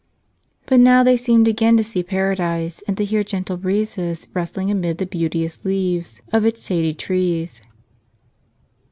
[0.65, 4.97] But now they seemed again to see Paradise and to hear gentle breezes rustling amid
[4.97, 7.61] the beauteous leaves of its shady trees.